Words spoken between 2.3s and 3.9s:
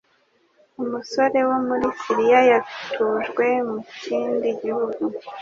yatujwe mu